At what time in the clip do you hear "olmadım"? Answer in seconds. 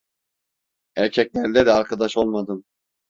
2.17-2.65